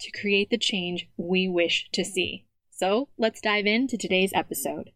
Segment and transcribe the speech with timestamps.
[0.00, 2.46] to create the change we wish to see.
[2.70, 4.90] So let's dive into today's episode.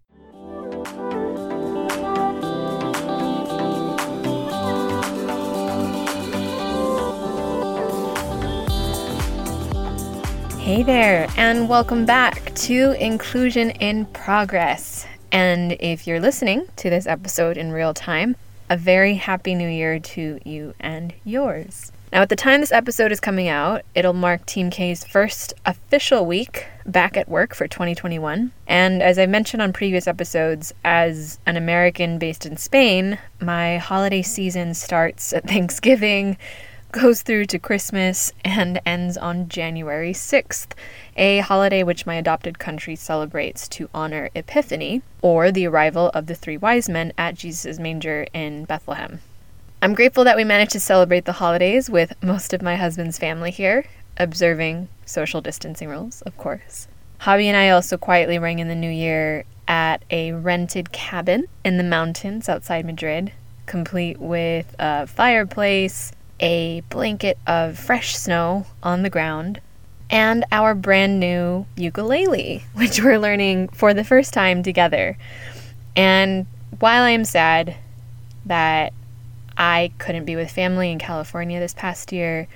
[10.59, 15.07] Hey there, and welcome back to Inclusion in Progress.
[15.31, 18.35] And if you're listening to this episode in real time,
[18.71, 21.93] a very happy new year to you and yours.
[22.15, 26.25] Now, at the time this episode is coming out, it'll mark Team Kay's first official
[26.25, 28.53] week back at work for 2021.
[28.69, 34.23] And as I mentioned on previous episodes, as an American based in Spain, my holiday
[34.23, 36.37] season starts at Thanksgiving,
[36.93, 40.69] goes through to Christmas, and ends on January 6th,
[41.17, 46.37] a holiday which my adopted country celebrates to honor Epiphany, or the arrival of the
[46.37, 49.19] three wise men at Jesus' manger in Bethlehem.
[49.85, 53.51] I'm grateful that we managed to celebrate the holidays with most of my husband's family
[53.51, 53.85] here,
[54.17, 56.89] observing social distancing rules, of course.
[57.21, 61.77] Javi and I also quietly rang in the new year at a rented cabin in
[61.77, 63.33] the mountains outside Madrid,
[63.67, 69.61] complete with a fireplace, a blanket of fresh snow on the ground,
[70.09, 75.19] and our brand new ukulele, which we're learning for the first time together.
[75.95, 76.47] And
[76.79, 77.77] while I'm sad
[78.47, 78.95] that
[79.57, 82.49] I couldn't be with family in California this past year.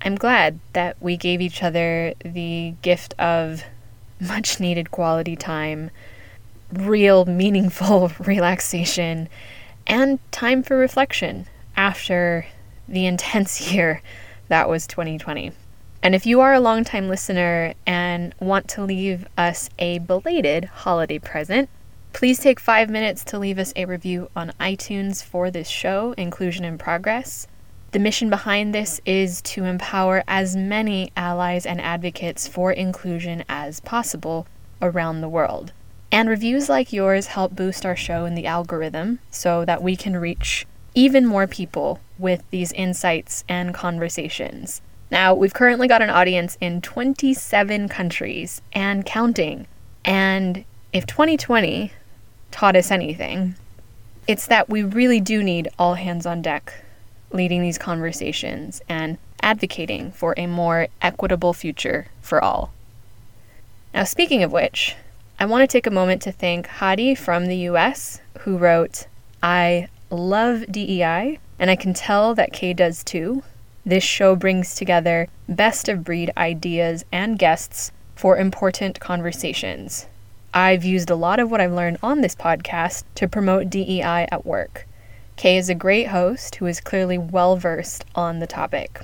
[0.00, 3.62] I'm glad that we gave each other the gift of
[4.20, 5.90] much needed quality time,
[6.72, 9.28] real meaningful relaxation,
[9.86, 11.46] and time for reflection
[11.76, 12.46] after
[12.88, 14.02] the intense year
[14.48, 15.52] that was 2020.
[16.02, 21.18] And if you are a longtime listener and want to leave us a belated holiday
[21.18, 21.70] present,
[22.12, 26.64] Please take five minutes to leave us a review on iTunes for this show, Inclusion
[26.64, 27.48] in Progress.
[27.92, 33.80] The mission behind this is to empower as many allies and advocates for inclusion as
[33.80, 34.46] possible
[34.80, 35.72] around the world.
[36.12, 40.16] And reviews like yours help boost our show in the algorithm so that we can
[40.16, 44.82] reach even more people with these insights and conversations.
[45.10, 49.66] Now, we've currently got an audience in 27 countries and counting.
[50.04, 51.92] And if 2020
[52.52, 53.56] taught us anything,
[54.28, 56.84] it's that we really do need all hands on deck
[57.32, 62.72] leading these conversations and advocating for a more equitable future for all.
[63.92, 64.94] Now, speaking of which,
[65.38, 69.06] I want to take a moment to thank Hadi from the US, who wrote,
[69.42, 73.42] I love DEI, and I can tell that Kay does too.
[73.84, 80.06] This show brings together best of breed ideas and guests for important conversations.
[80.54, 84.44] I've used a lot of what I've learned on this podcast to promote DEI at
[84.44, 84.86] work.
[85.36, 89.00] Kay is a great host who is clearly well versed on the topic.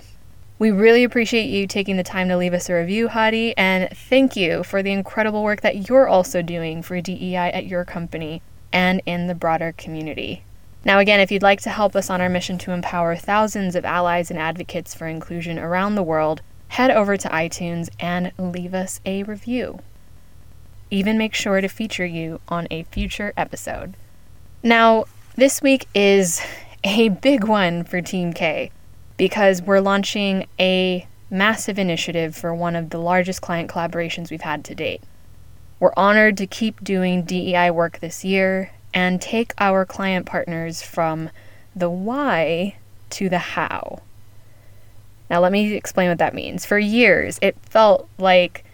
[0.59, 4.37] We really appreciate you taking the time to leave us a review, Hadi, and thank
[4.37, 9.01] you for the incredible work that you're also doing for DEI at your company and
[9.07, 10.43] in the broader community.
[10.85, 13.87] Now, again, if you'd like to help us on our mission to empower thousands of
[13.87, 19.01] allies and advocates for inclusion around the world, head over to iTunes and leave us
[19.07, 19.81] a review
[20.91, 23.95] even make sure to feature you on a future episode.
[24.63, 25.05] Now,
[25.37, 26.41] this week is
[26.85, 28.71] a big one for Team K
[29.17, 34.65] because we're launching a massive initiative for one of the largest client collaborations we've had
[34.65, 35.03] to date.
[35.81, 41.31] We're honored to keep doing DEI work this year and take our client partners from
[41.77, 42.77] the why
[43.11, 44.01] to the how.
[45.31, 46.65] Now, let me explain what that means.
[46.65, 48.65] For years, it felt like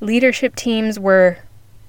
[0.00, 1.38] leadership teams were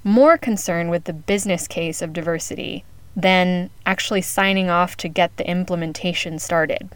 [0.09, 2.83] more concerned with the business case of diversity
[3.15, 6.89] than actually signing off to get the implementation started.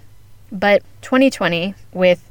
[0.51, 2.29] But 2020, with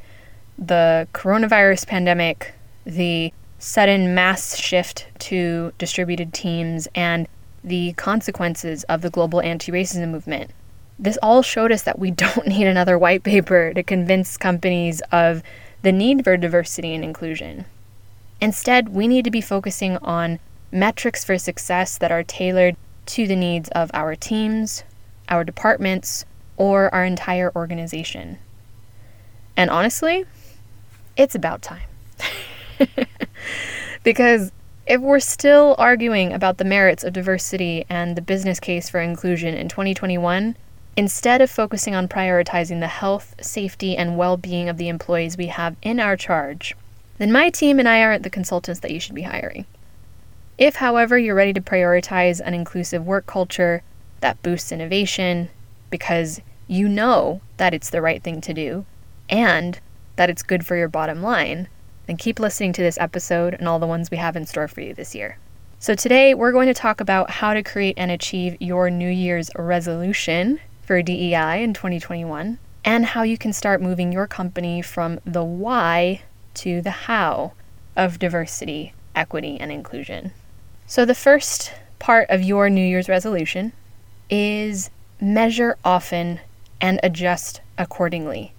[0.58, 2.52] the coronavirus pandemic,
[2.84, 7.28] the sudden mass shift to distributed teams and
[7.62, 10.50] the consequences of the global anti racism movement.
[10.98, 15.42] This all showed us that we don't need another white paper to convince companies of
[15.82, 17.66] the need for diversity and inclusion.
[18.40, 20.40] Instead, we need to be focusing on
[20.72, 22.76] metrics for success that are tailored
[23.06, 24.84] to the needs of our teams,
[25.28, 26.24] our departments,
[26.56, 28.38] or our entire organization.
[29.56, 30.24] And honestly,
[31.16, 31.88] it's about time.
[34.02, 34.50] because
[34.86, 39.54] if we're still arguing about the merits of diversity and the business case for inclusion
[39.54, 40.56] in 2021,
[40.96, 45.46] instead of focusing on prioritizing the health, safety, and well being of the employees we
[45.46, 46.74] have in our charge,
[47.18, 49.66] then my team and I aren't the consultants that you should be hiring.
[50.62, 53.82] If, however, you're ready to prioritize an inclusive work culture
[54.20, 55.50] that boosts innovation
[55.90, 58.86] because you know that it's the right thing to do
[59.28, 59.80] and
[60.14, 61.66] that it's good for your bottom line,
[62.06, 64.82] then keep listening to this episode and all the ones we have in store for
[64.82, 65.36] you this year.
[65.80, 69.50] So, today we're going to talk about how to create and achieve your New Year's
[69.56, 75.42] resolution for DEI in 2021 and how you can start moving your company from the
[75.42, 76.22] why
[76.54, 77.54] to the how
[77.96, 80.30] of diversity, equity, and inclusion.
[80.86, 83.72] So, the first part of your New Year's resolution
[84.28, 84.90] is
[85.20, 86.40] measure often
[86.80, 88.52] and adjust accordingly.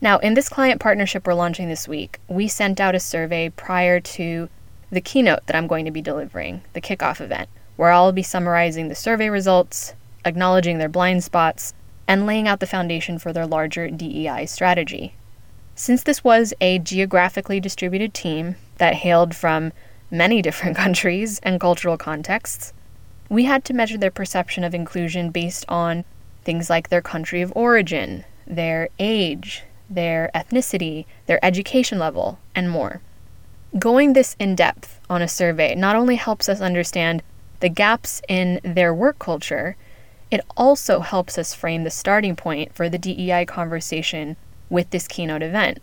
[0.00, 3.98] Now, in this client partnership we're launching this week, we sent out a survey prior
[3.98, 4.48] to
[4.90, 8.88] the keynote that I'm going to be delivering, the kickoff event, where I'll be summarizing
[8.88, 9.94] the survey results,
[10.24, 11.74] acknowledging their blind spots,
[12.06, 15.14] and laying out the foundation for their larger DEI strategy.
[15.74, 19.72] Since this was a geographically distributed team that hailed from
[20.10, 22.72] many different countries and cultural contexts,
[23.28, 26.04] we had to measure their perception of inclusion based on
[26.44, 33.00] things like their country of origin, their age, their ethnicity, their education level, and more.
[33.78, 37.22] Going this in depth on a survey not only helps us understand
[37.60, 39.76] the gaps in their work culture,
[40.30, 44.36] it also helps us frame the starting point for the DEI conversation
[44.70, 45.80] with this keynote event.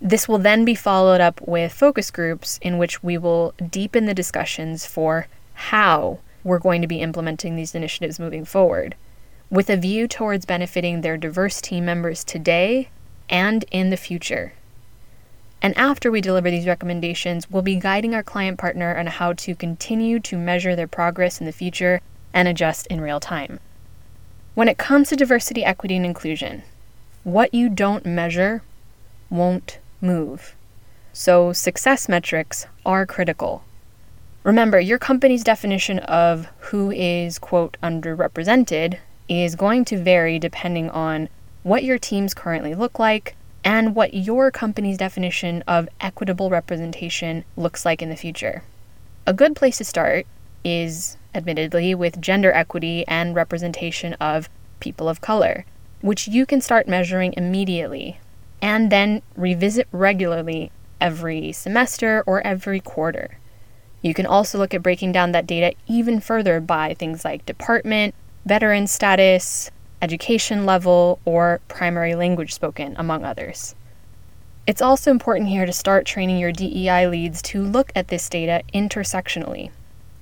[0.00, 4.14] This will then be followed up with focus groups in which we will deepen the
[4.14, 8.94] discussions for how we're going to be implementing these initiatives moving forward,
[9.50, 12.90] with a view towards benefiting their diverse team members today
[13.28, 14.52] and in the future.
[15.60, 19.56] And after we deliver these recommendations, we'll be guiding our client partner on how to
[19.56, 22.00] continue to measure their progress in the future
[22.32, 23.58] and adjust in real time.
[24.54, 26.62] When it comes to diversity, equity, and inclusion,
[27.24, 28.62] what you don't measure
[29.28, 30.54] won't move.
[31.12, 33.64] So, success metrics are critical.
[34.44, 38.98] Remember, your company's definition of who is, quote, underrepresented
[39.28, 41.28] is going to vary depending on
[41.62, 47.84] what your teams currently look like, and what your company's definition of equitable representation looks
[47.84, 48.62] like in the future.
[49.26, 50.26] A good place to start
[50.64, 54.48] is, admittedly, with gender equity and representation of
[54.80, 55.66] people of color,
[56.00, 58.18] which you can start measuring immediately
[58.60, 60.70] and then revisit regularly
[61.00, 63.38] every semester or every quarter.
[64.02, 68.14] You can also look at breaking down that data even further by things like department,
[68.46, 69.70] veteran status,
[70.00, 73.74] education level, or primary language spoken, among others.
[74.66, 78.62] It's also important here to start training your DEI leads to look at this data
[78.74, 79.70] intersectionally.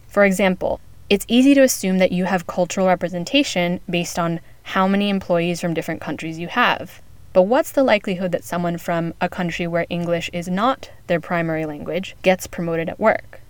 [0.08, 5.08] For example, it's easy to assume that you have cultural representation based on how many
[5.08, 7.02] employees from different countries you have.
[7.36, 11.66] But what's the likelihood that someone from a country where English is not their primary
[11.66, 13.42] language gets promoted at work?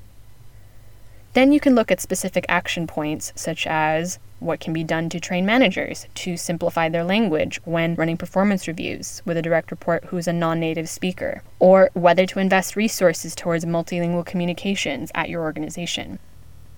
[1.34, 5.20] Then you can look at specific action points, such as what can be done to
[5.20, 10.26] train managers to simplify their language when running performance reviews with a direct report who's
[10.26, 16.18] a non native speaker, or whether to invest resources towards multilingual communications at your organization.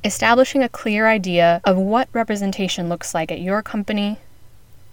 [0.05, 4.19] Establishing a clear idea of what representation looks like at your company,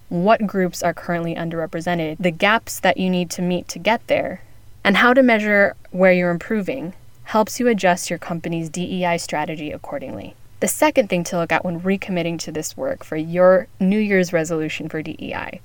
[0.08, 4.42] what groups are currently underrepresented, the gaps that you need to meet to get there,
[4.84, 6.94] and how to measure where you're improving
[7.24, 10.34] helps you adjust your company's DEI strategy accordingly.
[10.60, 14.32] The second thing to look at when recommitting to this work for your New Year's
[14.32, 15.60] resolution for DEI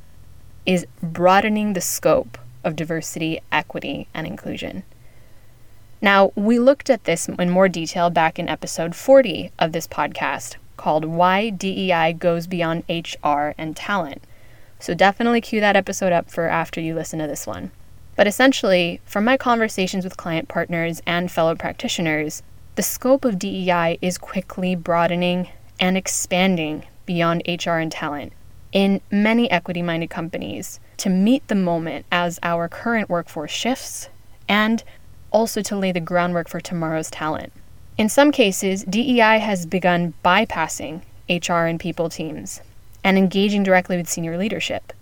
[0.65, 4.83] is broadening the scope of diversity, equity, and inclusion.
[6.01, 10.55] Now, we looked at this in more detail back in episode 40 of this podcast
[10.77, 14.23] called Why DEI Goes Beyond HR and Talent.
[14.81, 17.71] So definitely cue that episode up for after you listen to this one.
[18.15, 22.41] But essentially, from my conversations with client partners and fellow practitioners,
[22.75, 28.33] the scope of DEI is quickly broadening and expanding beyond HR and talent
[28.71, 34.09] in many equity minded companies to meet the moment as our current workforce shifts
[34.49, 34.83] and
[35.29, 37.53] also to lay the groundwork for tomorrow's talent.
[37.99, 42.61] In some cases, DEI has begun bypassing HR and people teams
[43.03, 44.93] and engaging directly with senior leadership.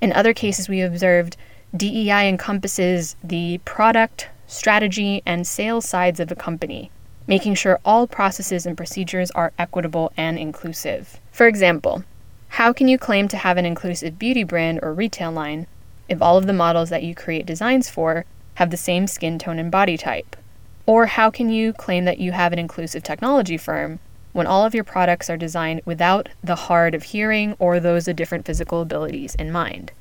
[0.00, 1.36] In other cases, we observed
[1.74, 6.90] DEI encompasses the product, strategy, and sales sides of a company,
[7.26, 11.20] making sure all processes and procedures are equitable and inclusive.
[11.30, 12.04] For example,
[12.48, 15.66] how can you claim to have an inclusive beauty brand or retail line
[16.08, 19.58] if all of the models that you create designs for have the same skin tone
[19.58, 20.36] and body type?
[20.84, 24.00] Or how can you claim that you have an inclusive technology firm
[24.32, 28.16] when all of your products are designed without the hard of hearing or those of
[28.16, 29.92] different physical abilities in mind?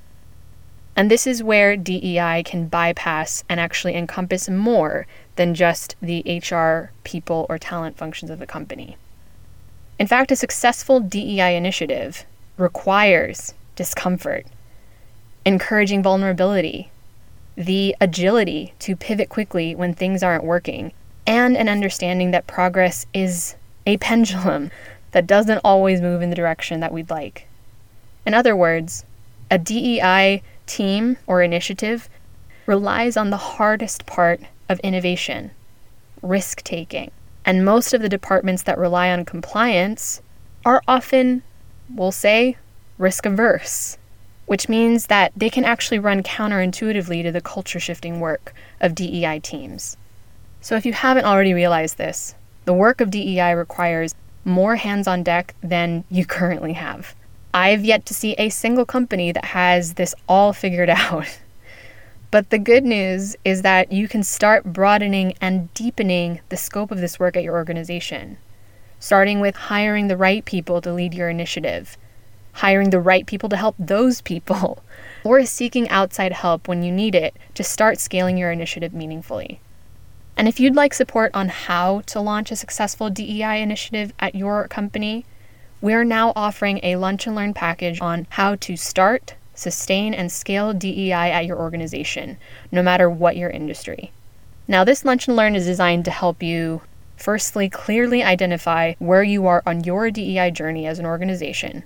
[0.95, 6.91] And this is where DEI can bypass and actually encompass more than just the HR,
[7.03, 8.97] people, or talent functions of a company.
[9.97, 12.25] In fact, a successful DEI initiative
[12.57, 14.45] requires discomfort,
[15.45, 16.91] encouraging vulnerability,
[17.55, 20.91] the agility to pivot quickly when things aren't working,
[21.25, 24.71] and an understanding that progress is a pendulum
[25.11, 27.47] that doesn't always move in the direction that we'd like.
[28.25, 29.05] In other words,
[29.49, 32.09] a DEI team or initiative
[32.65, 35.51] relies on the hardest part of innovation
[36.21, 37.11] risk taking.
[37.43, 40.21] And most of the departments that rely on compliance
[40.65, 41.41] are often,
[41.89, 42.57] we'll say,
[42.97, 43.97] risk averse,
[44.45, 49.39] which means that they can actually run counterintuitively to the culture shifting work of DEI
[49.39, 49.97] teams.
[50.61, 52.35] So if you haven't already realized this,
[52.65, 54.13] the work of DEI requires
[54.45, 57.15] more hands on deck than you currently have.
[57.53, 61.39] I've yet to see a single company that has this all figured out.
[62.29, 66.99] But the good news is that you can start broadening and deepening the scope of
[66.99, 68.37] this work at your organization,
[68.99, 71.97] starting with hiring the right people to lead your initiative,
[72.53, 74.81] hiring the right people to help those people,
[75.25, 79.59] or seeking outside help when you need it to start scaling your initiative meaningfully.
[80.41, 84.67] And if you'd like support on how to launch a successful DEI initiative at your
[84.67, 85.23] company,
[85.81, 90.73] we're now offering a lunch and learn package on how to start, sustain, and scale
[90.73, 92.39] DEI at your organization,
[92.71, 94.11] no matter what your industry.
[94.67, 96.81] Now, this lunch and learn is designed to help you
[97.17, 101.83] firstly clearly identify where you are on your DEI journey as an organization.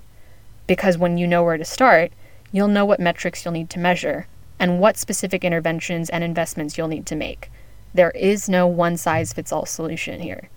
[0.66, 2.10] Because when you know where to start,
[2.52, 6.88] you'll know what metrics you'll need to measure and what specific interventions and investments you'll
[6.88, 7.50] need to make.
[7.96, 10.50] There is no one size fits all solution here.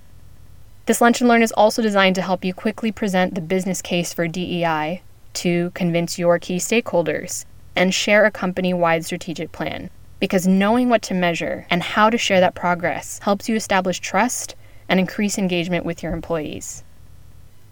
[0.87, 4.11] This Lunch and Learn is also designed to help you quickly present the business case
[4.11, 5.01] for DEI
[5.35, 7.45] to convince your key stakeholders
[7.77, 9.89] and share a company wide strategic plan.
[10.19, 14.57] Because knowing what to measure and how to share that progress helps you establish trust
[14.89, 16.83] and increase engagement with your employees.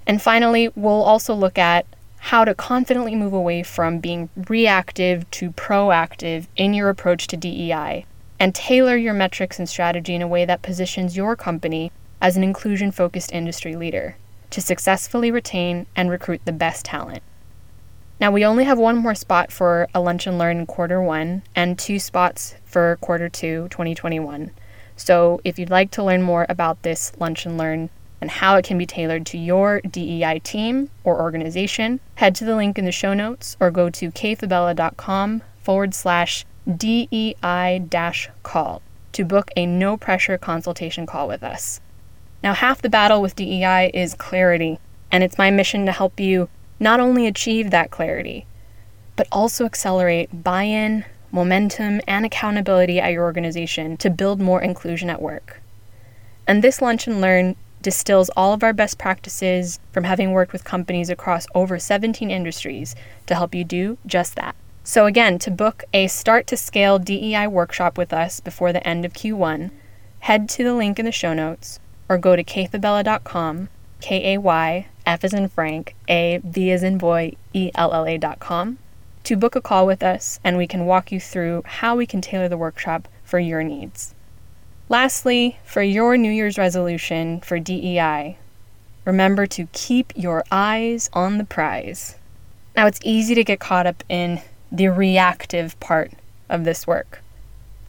[0.05, 1.85] And finally, we'll also look at
[2.19, 8.05] how to confidently move away from being reactive to proactive in your approach to DEI
[8.39, 11.91] and tailor your metrics and strategy in a way that positions your company
[12.21, 14.17] as an inclusion focused industry leader
[14.49, 17.21] to successfully retain and recruit the best talent.
[18.19, 21.43] Now, we only have one more spot for a lunch and learn in quarter one
[21.55, 24.51] and two spots for quarter two, 2021.
[24.95, 28.65] So, if you'd like to learn more about this lunch and learn and how it
[28.65, 32.91] can be tailored to your DEI team or organization, head to the link in the
[32.91, 36.43] show notes or go to kayfabella.com forward slash
[36.75, 38.81] DEI dash call
[39.13, 41.79] to book a no pressure consultation call with us.
[42.43, 46.49] Now, half the battle with DEI is clarity, and it's my mission to help you
[46.77, 48.45] not only achieve that clarity,
[49.15, 55.09] but also accelerate buy in, momentum, and accountability at your organization to build more inclusion
[55.09, 55.61] at work.
[56.45, 60.65] And this Lunch and Learn distills all of our best practices from having worked with
[60.65, 62.93] companies across over 17 industries
[63.25, 64.55] to help you do just that.
[64.89, 69.03] So, again, to book a Start to Scale DEI workshop with us before the end
[69.03, 69.69] of Q1,
[70.19, 73.67] head to the link in the show notes or go to kayfabella.com,
[73.99, 78.05] K A Y, F as in Frank, A, V as in boy, E L L
[78.05, 78.77] A.com,
[79.25, 82.21] to book a call with us and we can walk you through how we can
[82.21, 84.15] tailor the workshop for your needs.
[84.87, 88.37] Lastly, for your New Year's resolution for DEI,
[89.03, 92.15] remember to keep your eyes on the prize.
[92.73, 94.39] Now, it's easy to get caught up in
[94.71, 96.11] the reactive part
[96.49, 97.21] of this work.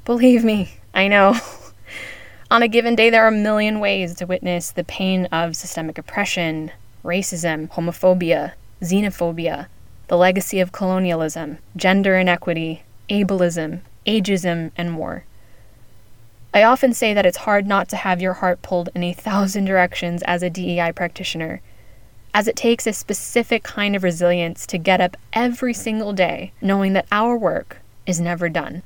[0.04, 1.36] Believe me, I know.
[2.50, 5.98] On a given day, there are a million ways to witness the pain of systemic
[5.98, 6.70] oppression,
[7.04, 9.66] racism, homophobia, xenophobia,
[10.06, 15.24] the legacy of colonialism, gender inequity, ableism, ageism, and more.
[16.54, 19.66] I often say that it's hard not to have your heart pulled in a thousand
[19.66, 21.60] directions as a DEI practitioner,
[22.34, 26.92] as it takes a specific kind of resilience to get up every single day knowing
[26.92, 28.82] that our work is never done.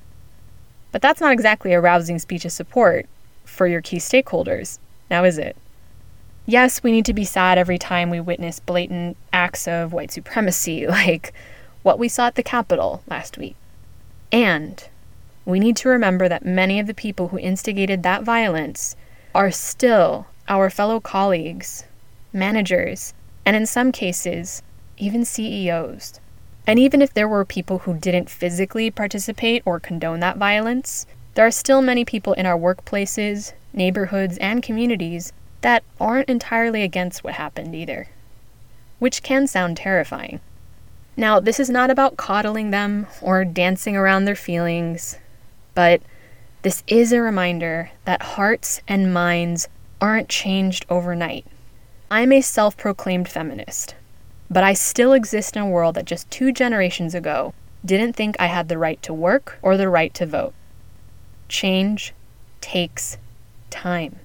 [0.91, 3.07] But that's not exactly a rousing speech of support
[3.45, 4.79] for your key stakeholders,
[5.11, 5.57] now is it?
[6.45, 10.87] Yes, we need to be sad every time we witness blatant acts of white supremacy,
[10.89, 11.33] like
[11.83, 13.57] what we saw at the Capitol last week.
[14.31, 14.89] And
[15.45, 18.97] we need to remember that many of the people who instigated that violence
[19.35, 21.85] are still our fellow colleagues,
[22.33, 24.63] managers, and in some cases,
[24.99, 26.21] even CEOs.
[26.67, 31.47] And even if there were people who didn't physically participate or condone that violence, there
[31.47, 35.33] are still many people in our workplaces, neighborhoods, and communities
[35.63, 38.09] that aren't entirely against what happened either,
[38.99, 40.41] which can sound terrifying.
[41.17, 45.19] Now, this is not about coddling them or dancing around their feelings,
[45.75, 46.01] but
[46.63, 49.69] this is a reminder that hearts and minds
[50.01, 51.45] aren't changed overnight.
[52.15, 53.95] I'm a self proclaimed feminist,
[54.51, 58.49] but I still exist in a world that just two generations ago didn't think I
[58.49, 60.53] had the right to work or the right to vote.
[61.49, 62.13] Change
[62.61, 63.17] takes
[63.71, 64.19] time.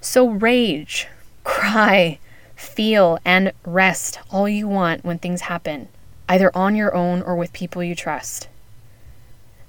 [0.00, 1.06] So rage,
[1.44, 2.18] cry,
[2.56, 5.88] feel, and rest all you want when things happen,
[6.30, 8.48] either on your own or with people you trust.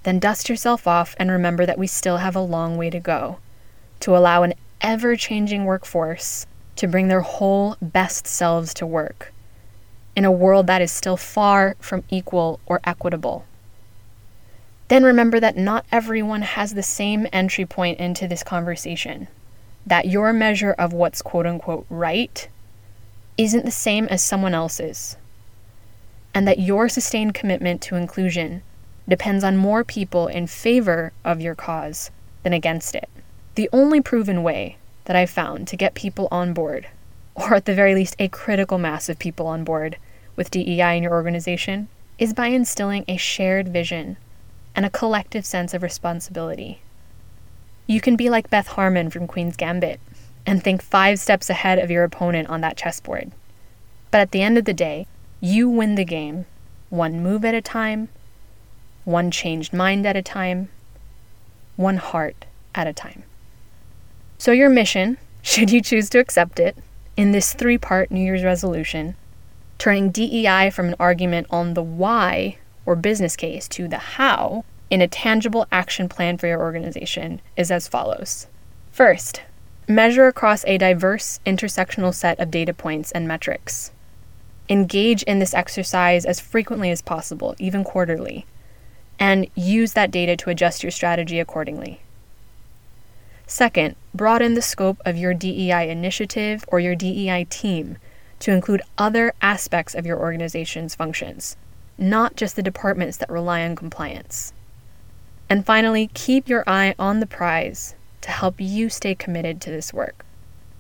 [0.04, 3.40] Then dust yourself off and remember that we still have a long way to go
[4.00, 9.34] to allow an ever changing workforce to bring their whole best selves to work
[10.16, 13.46] in a world that is still far from equal or equitable.
[14.88, 19.28] Then remember that not everyone has the same entry point into this conversation,
[19.86, 22.48] that your measure of what's quote unquote right
[23.38, 25.18] isn't the same as someone else's,
[26.34, 28.62] and that your sustained commitment to inclusion
[29.08, 32.12] depends on more people in favor of your cause
[32.44, 33.10] than against it.
[33.56, 36.88] The only proven way that I've found to get people on board,
[37.36, 39.98] or at the very least a critical mass of people on board
[40.36, 44.18] with DEI in your organization, is by instilling a shared vision
[44.76, 46.82] and a collective sense of responsibility.
[47.88, 50.00] You can be like Beth Harmon from Queen's Gambit
[50.46, 53.32] and think five steps ahead of your opponent on that chessboard.
[54.12, 55.08] But at the end of the day,
[55.40, 56.46] you win the game,
[56.90, 58.10] one move at a time,
[59.04, 60.70] one changed mind at a time,
[61.76, 63.24] one heart at a time.
[64.46, 66.78] So, your mission, should you choose to accept it,
[67.18, 69.16] in this three part New Year's resolution,
[69.80, 75.02] turning DEI from an argument on the why or business case to the how in
[75.02, 78.46] a tangible action plan for your organization, is as follows.
[78.92, 79.42] First,
[79.88, 83.94] measure across a diverse intersectional set of data points and metrics.
[84.70, 88.46] Engage in this exercise as frequently as possible, even quarterly,
[89.18, 92.00] and use that data to adjust your strategy accordingly.
[93.48, 97.98] Second, broaden the scope of your DEI initiative or your DEI team
[98.40, 101.56] to include other aspects of your organization's functions,
[101.98, 104.54] not just the departments that rely on compliance.
[105.50, 109.94] And finally, keep your eye on the prize to help you stay committed to this
[109.94, 110.26] work.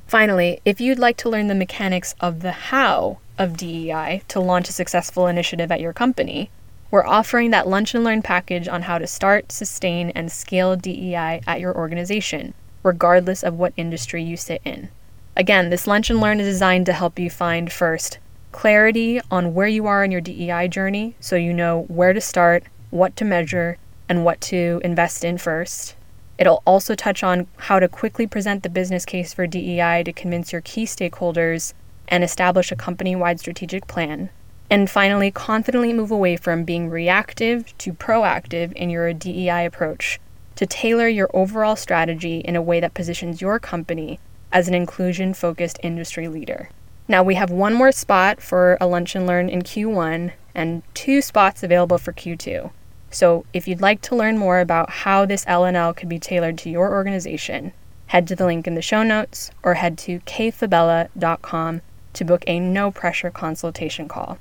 [0.08, 4.70] Finally, if you'd like to learn the mechanics of the how of DEI to launch
[4.70, 6.50] a successful initiative at your company,
[6.96, 11.42] we're offering that Lunch and Learn package on how to start, sustain, and scale DEI
[11.46, 12.54] at your organization,
[12.84, 14.88] regardless of what industry you sit in.
[15.36, 18.20] Again, this Lunch and Learn is designed to help you find first
[18.54, 22.64] clarity on where you are in your DEI journey so you know where to start,
[22.92, 23.78] what to measure,
[24.08, 25.98] and what to invest in first.
[26.38, 30.54] It'll also touch on how to quickly present the business case for DEI to convince
[30.54, 31.74] your key stakeholders
[32.08, 34.30] and establish a company wide strategic plan.
[34.70, 40.20] And finally, confidently move away from being reactive to proactive in your DEI approach
[40.56, 44.20] to tailor your overall strategy in a way that positions your company
[44.52, 46.70] as an inclusion focused industry leader.
[47.08, 51.22] Now, we have one more spot for a lunch and learn in Q1 and two
[51.22, 52.72] spots available for Q2.
[53.12, 56.70] So, if you'd like to learn more about how this LNL could be tailored to
[56.70, 57.74] your organization,
[58.08, 61.82] head to the link in the show notes or head to kayfabella.com
[62.14, 64.40] to book a no pressure consultation call.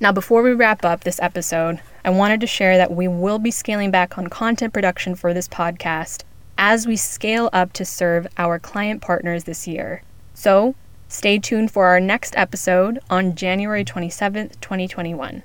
[0.00, 3.50] Now, before we wrap up this episode, I wanted to share that we will be
[3.50, 6.24] scaling back on content production for this podcast
[6.58, 10.02] as we scale up to serve our client partners this year.
[10.34, 10.74] So,
[11.08, 15.42] stay tuned for our next episode on January 27th, 2021.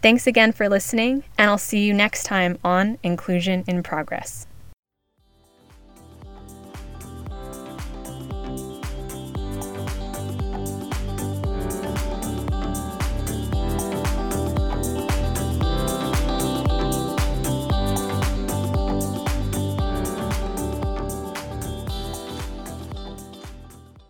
[0.00, 4.46] Thanks again for listening, and I'll see you next time on Inclusion in Progress.